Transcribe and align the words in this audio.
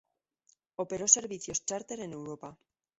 Operó 0.83 1.07
servicios 1.07 1.63
chárter 1.63 1.99
en 1.99 2.13
Europa. 2.13 2.57